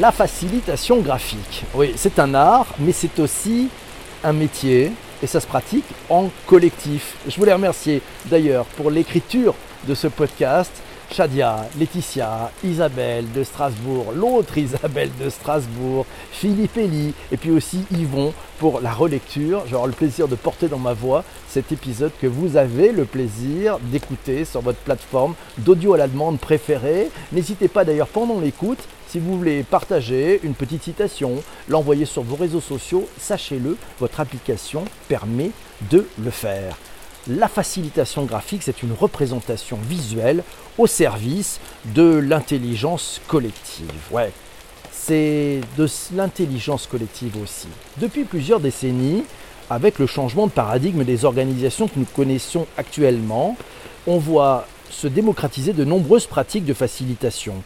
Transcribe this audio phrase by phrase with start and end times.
[0.00, 1.64] la facilitation graphique.
[1.74, 3.68] Oui, c'est un art, mais c'est aussi
[4.22, 7.14] un métier et ça se pratique en collectif.
[7.28, 9.54] Je voulais remercier d'ailleurs pour l'écriture
[9.86, 10.72] de ce podcast
[11.10, 18.32] Shadia, Laetitia, Isabelle de Strasbourg, l'autre Isabelle de Strasbourg, Philippe Elie et puis aussi Yvon
[18.58, 19.64] pour la relecture.
[19.68, 23.78] J'aurai le plaisir de porter dans ma voix cet épisode que vous avez le plaisir
[23.80, 27.10] d'écouter sur votre plateforme d'audio à la demande préférée.
[27.32, 28.80] N'hésitez pas d'ailleurs pendant l'écoute
[29.14, 31.34] si vous voulez partager une petite citation,
[31.68, 35.52] l'envoyer sur vos réseaux sociaux, sachez-le, votre application permet
[35.88, 36.76] de le faire.
[37.28, 40.44] La facilitation graphique, c'est une représentation visuelle
[40.76, 41.58] au service
[41.94, 43.90] de l'intelligence collective.
[44.10, 44.30] Ouais,
[44.92, 47.68] c'est de l'intelligence collective aussi.
[47.98, 49.24] Depuis plusieurs décennies,
[49.70, 53.56] avec le changement de paradigme des organisations que nous connaissons actuellement,
[54.06, 57.62] on voit se démocratiser de nombreuses pratiques de facilitation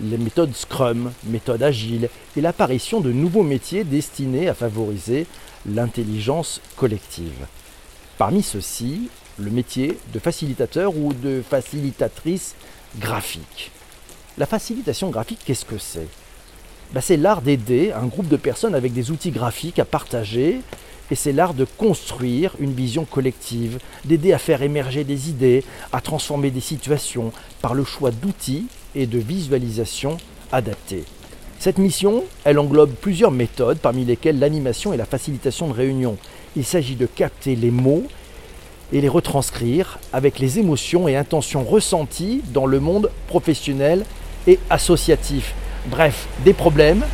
[0.00, 5.26] les méthodes Scrum, méthode agile et l'apparition de nouveaux métiers destinés à favoriser
[5.66, 7.46] l'intelligence collective.
[8.18, 12.54] Parmi ceux-ci, le métier de facilitateur ou de facilitatrice
[12.98, 13.70] graphique.
[14.38, 16.08] La facilitation graphique, qu'est-ce que c'est?
[16.92, 20.60] Ben, C'est l'art d'aider un groupe de personnes avec des outils graphiques à partager
[21.10, 26.00] et c'est l'art de construire une vision collective, d'aider à faire émerger des idées, à
[26.00, 30.16] transformer des situations par le choix d'outils et de visualisation
[30.52, 31.04] adaptée.
[31.58, 36.16] Cette mission, elle englobe plusieurs méthodes, parmi lesquelles l'animation et la facilitation de réunion.
[36.54, 38.04] Il s'agit de capter les mots
[38.92, 44.04] et les retranscrire avec les émotions et intentions ressenties dans le monde professionnel
[44.46, 45.54] et associatif.
[45.86, 47.04] Bref, des problèmes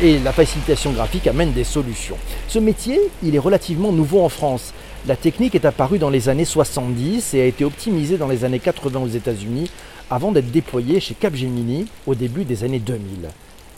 [0.00, 2.16] et la facilitation graphique amène des solutions.
[2.46, 4.72] Ce métier, il est relativement nouveau en France.
[5.08, 8.60] La technique est apparue dans les années 70 et a été optimisée dans les années
[8.60, 9.68] 80 aux États-Unis
[10.10, 13.30] avant d'être déployée chez Capgemini au début des années 2000.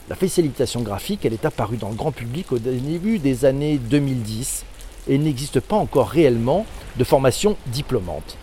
[0.07, 4.65] La facilitation graphique, elle est apparue dans le grand public au début des années 2010
[5.07, 6.65] et il n'existe pas encore réellement
[6.97, 8.37] de formation diplômante.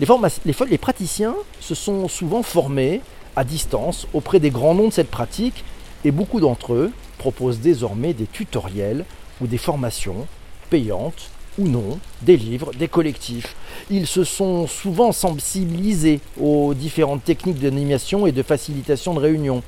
[0.00, 0.06] Les,
[0.44, 3.00] les, les praticiens se sont souvent formés
[3.36, 5.64] à distance auprès des grands noms de cette pratique
[6.04, 9.04] et beaucoup d'entre eux proposent désormais des tutoriels
[9.40, 10.26] ou des formations
[10.70, 13.54] payantes ou non, des livres, des collectifs.
[13.90, 19.62] Ils se sont souvent sensibilisés aux différentes techniques d'animation et de facilitation de réunion.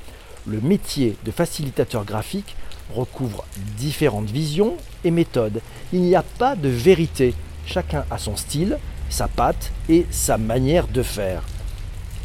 [0.46, 2.56] Le métier de facilitateur graphique
[2.94, 3.44] recouvre
[3.78, 5.60] différentes visions et méthodes.
[5.92, 7.34] Il n'y a pas de vérité.
[7.66, 11.42] Chacun a son style, sa patte et sa manière de faire.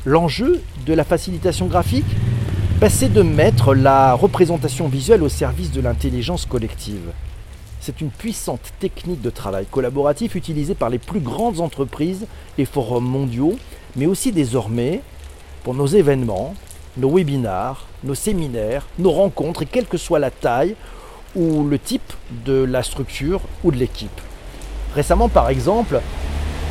[0.06, 2.06] L'enjeu de la facilitation graphique,
[2.80, 7.12] ben, c'est de mettre la représentation visuelle au service de l'intelligence collective.
[7.80, 13.08] C'est une puissante technique de travail collaboratif utilisée par les plus grandes entreprises et forums
[13.08, 13.58] mondiaux,
[13.96, 15.02] mais aussi désormais
[15.64, 16.54] pour nos événements,
[16.98, 20.76] nos webinars, nos séminaires, nos rencontres, et quelle que soit la taille
[21.36, 22.14] ou le type
[22.46, 24.22] de la structure ou de l'équipe.
[24.96, 26.02] Récemment, par exemple,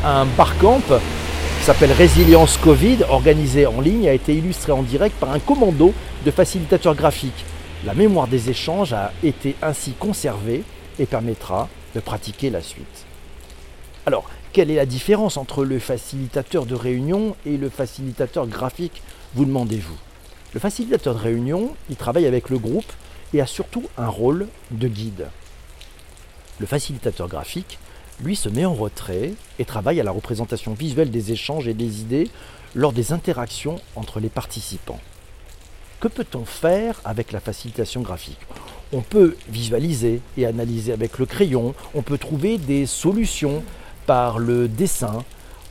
[0.05, 5.31] un barcamp qui s'appelle Résilience Covid, organisé en ligne, a été illustré en direct par
[5.31, 5.93] un commando
[6.25, 7.45] de facilitateurs graphiques.
[7.85, 10.65] La mémoire des échanges a été ainsi conservée
[10.99, 13.07] et permettra de pratiquer la suite.
[14.07, 19.03] Alors, quelle est la différence entre le facilitateur de réunion et le facilitateur graphique,
[19.35, 19.97] vous demandez-vous
[20.57, 22.91] Le facilitateur de réunion, il travaille avec le groupe
[23.35, 25.27] et a surtout un rôle de guide.
[26.61, 27.79] Le facilitateur graphique,
[28.23, 32.01] lui, se met en retrait et travaille à la représentation visuelle des échanges et des
[32.01, 32.31] idées
[32.75, 34.99] lors des interactions entre les participants.
[36.01, 38.41] Que peut-on faire avec la facilitation graphique?
[38.95, 43.63] On peut visualiser et analyser avec le crayon, on peut trouver des solutions
[44.07, 45.23] par le dessin,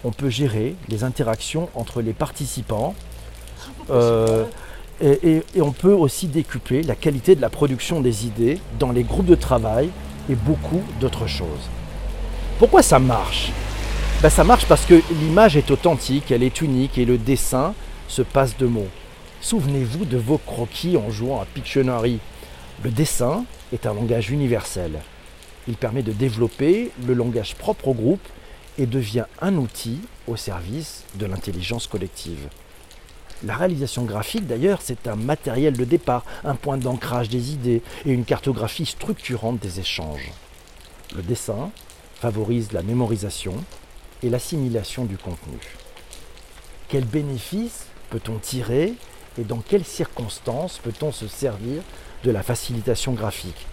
[0.03, 2.93] on peut gérer les interactions entre les participants
[3.89, 4.45] euh,
[5.01, 9.25] et, on peut aussi décupler la qualité de la production des idées dans les groupes
[9.25, 9.89] de travail
[10.29, 11.69] et beaucoup d'autres choses.
[12.59, 13.51] Pourquoi ça marche?
[14.21, 17.73] Ben, Ça marche parce que l'image est authentique, elle est unique et le dessin
[18.07, 18.87] se passe de mots.
[19.41, 22.19] Souvenez-vous de vos croquis en jouant à Pictionary.
[22.83, 24.99] Le dessin est un langage universel.
[25.67, 28.27] Il permet de développer le langage propre au groupe
[28.77, 32.47] et devient un outil au service de l'intelligence collective.
[33.45, 38.11] La réalisation graphique, d'ailleurs, c'est un matériel de départ, un point d'ancrage des idées et
[38.11, 40.31] une cartographie structurante des échanges.
[41.15, 41.69] Le dessin
[42.15, 43.53] favorise la mémorisation
[44.23, 45.59] et l'assimilation du contenu.
[46.89, 48.95] Quel bénéfice peut-on tirer
[49.37, 51.83] et dans quelles circonstances peut-on se servir
[52.23, 53.67] de la facilitation graphique?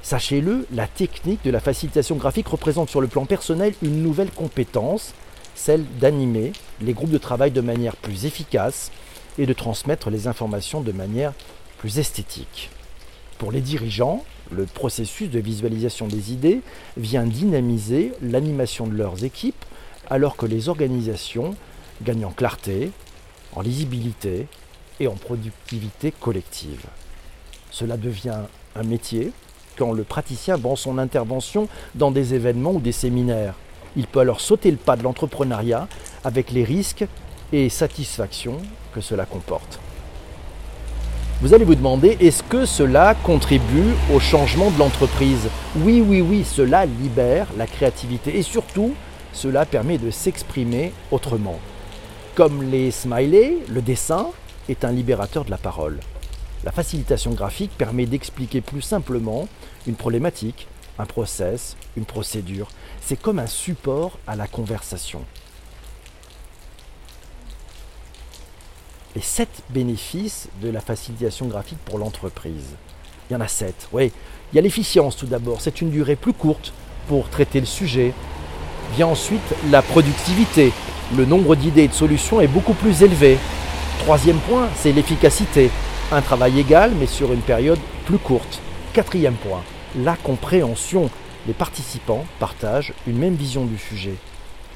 [0.00, 5.12] Sachez-le, la technique de la facilitation graphique représente sur le plan personnel une nouvelle compétence,
[5.54, 8.90] celle d'animer les groupes de travail de manière plus efficace
[9.38, 11.32] et de transmettre les informations de manière
[11.78, 12.70] plus esthétique.
[13.38, 16.60] Pour les dirigeants, le processus de visualisation des idées
[16.96, 19.64] vient dynamiser l'animation de leurs équipes
[20.08, 21.54] alors que les organisations
[22.02, 22.90] gagnent en clarté,
[23.54, 24.46] en lisibilité
[25.00, 26.84] et en productivité collective.
[27.70, 28.38] Cela devient
[28.76, 29.32] un métier
[29.76, 33.54] quand le praticien vend son intervention dans des événements ou des séminaires.
[33.96, 35.88] Il peut alors sauter le pas de l'entrepreneuriat
[36.24, 37.06] avec les risques
[37.52, 38.58] et satisfactions
[38.92, 39.78] que cela comporte.
[41.40, 45.48] Vous allez vous demander, est-ce que cela contribue au changement de l'entreprise?
[45.76, 48.94] Oui, oui, oui, cela libère la créativité et surtout,
[49.32, 51.58] cela permet de s'exprimer autrement.
[52.34, 54.28] Comme les smileys, le dessin
[54.68, 56.00] est un libérateur de la parole.
[56.64, 59.46] La facilitation graphique permet d'expliquer plus simplement
[59.86, 60.66] une problématique,
[60.98, 62.68] un process, une procédure.
[63.00, 65.22] C'est comme un support à la conversation.
[69.14, 72.74] Les sept bénéfices de la facilitation graphique pour l'entreprise.
[73.28, 73.88] Il y en a sept.
[73.92, 74.12] Oui,
[74.52, 75.60] il y a l'efficience tout d'abord.
[75.60, 76.72] C'est une durée plus courte
[77.08, 78.12] pour traiter le sujet.
[78.96, 80.72] Vient ensuite la productivité.
[81.16, 83.38] Le nombre d'idées et de solutions est beaucoup plus élevé.
[84.00, 85.70] Troisième point, c'est l'efficacité.
[86.10, 88.60] Un travail égal, mais sur une période plus courte.
[88.92, 89.62] Quatrième point,
[89.96, 91.10] la compréhension.
[91.46, 94.16] Les participants partagent une même vision du sujet.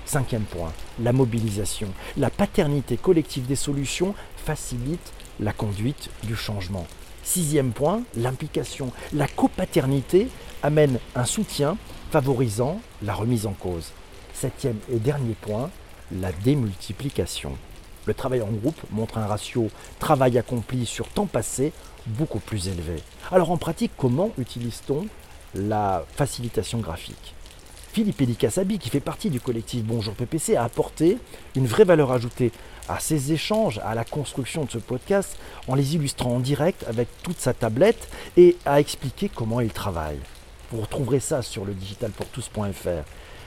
[0.05, 1.89] Cinquième point, la mobilisation.
[2.17, 6.87] La paternité collective des solutions facilite la conduite du changement.
[7.23, 8.93] Sixième point, l'implication.
[9.13, 10.29] La copaternité
[10.63, 11.77] amène un soutien
[12.11, 13.93] favorisant la remise en cause.
[14.33, 15.71] Septième et dernier point,
[16.13, 17.53] la démultiplication.
[18.09, 19.69] Le travail en groupe montre un ratio
[19.99, 21.75] travail accompli sur temps passé
[22.07, 23.03] beaucoup plus élevé.
[23.31, 25.05] Alors en pratique, comment utilise-t-on
[25.55, 27.35] la facilitation graphique?
[27.93, 31.19] Philippe Elikassabi, qui fait partie du collectif Bonjour PPC, a apporté
[31.55, 32.51] une vraie valeur ajoutée
[32.89, 37.09] à ces échanges, à la construction de ce podcast, en les illustrant en direct avec
[37.23, 38.09] toute sa tablette
[38.39, 40.21] et a expliqué comment il travaille.
[40.73, 43.05] Vous retrouverez ça sur le digitalpourtous.fr.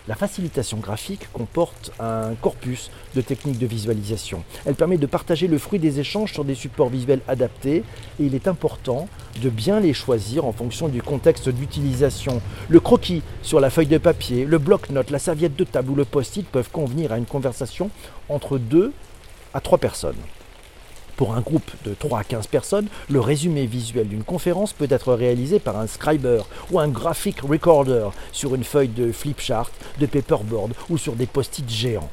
[0.08, 4.44] La facilitation graphique comporte un corpus de techniques de visualisation.
[4.66, 7.84] Elle permet de partager le fruit des échanges sur des supports visuels adaptés
[8.20, 9.08] et il est important
[9.44, 12.42] de bien les choisir en fonction du contexte d'utilisation.
[12.68, 16.06] Le croquis sur la feuille de papier, le bloc-notes, la serviette de table ou le
[16.06, 17.92] post-it peuvent convenir à une conversation
[18.28, 18.94] entre deux
[19.54, 20.18] à trois personnes.
[21.22, 25.14] Pour un groupe de 3 à 15 personnes, le résumé visuel d'une conférence peut être
[25.14, 29.70] réalisé par un scriber ou un graphic recorder sur une feuille de flipchart,
[30.00, 32.10] de paperboard ou sur des post-it géants.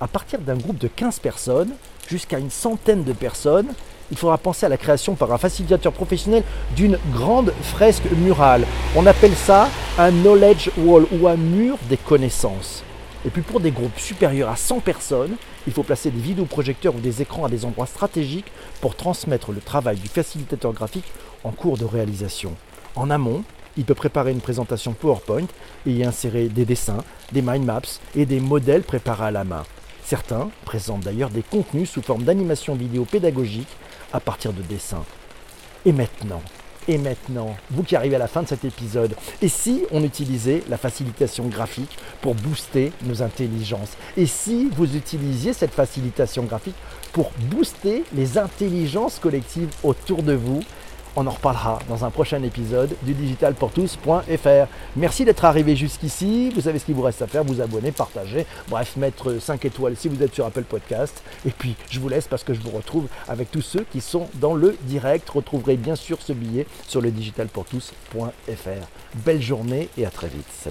[0.00, 1.70] À partir d'un groupe de 15 personnes
[2.08, 3.74] jusqu'à une centaine de personnes,
[4.10, 6.42] il faudra penser à la création par un facilitateur professionnel
[6.74, 8.66] d'une grande fresque murale.
[8.96, 9.68] On appelle ça
[9.98, 12.82] un knowledge wall ou un mur des connaissances.
[13.24, 15.36] Et puis pour des groupes supérieurs à 100 personnes,
[15.66, 18.50] il faut placer des vidéoprojecteurs ou des écrans à des endroits stratégiques
[18.80, 21.12] pour transmettre le travail du facilitateur graphique
[21.44, 22.54] en cours de réalisation.
[22.94, 23.44] En amont,
[23.76, 25.46] il peut préparer une présentation PowerPoint
[25.86, 27.80] et y insérer des dessins, des mind maps
[28.14, 29.64] et des modèles préparés à la main.
[30.04, 33.68] Certains présentent d'ailleurs des contenus sous forme d'animation vidéo pédagogique
[34.12, 35.04] à partir de dessins.
[35.86, 36.42] Et maintenant,
[36.88, 40.62] et maintenant, vous qui arrivez à la fin de cet épisode, et si on utilisait
[40.68, 43.92] la facilitation graphique pour booster nos intelligences?
[44.16, 46.76] Et si vous utilisiez cette facilitation graphique
[47.12, 50.60] pour booster les intelligences collectives autour de vous?
[51.16, 54.66] On en reparlera dans un prochain épisode du digitalpourtous.fr.
[54.96, 56.50] Merci d'être arrivé jusqu'ici.
[56.54, 59.96] Vous savez ce qu'il vous reste à faire, vous abonner, partager, bref, mettre 5 étoiles
[59.96, 61.22] si vous êtes sur Apple Podcast.
[61.46, 64.28] Et puis, je vous laisse parce que je vous retrouve avec tous ceux qui sont
[64.34, 65.28] dans le direct.
[65.28, 68.86] Retrouverez bien sûr ce billet sur le digitalpourtous.fr.
[69.14, 70.46] Belle journée et à très vite.
[70.50, 70.70] Salut.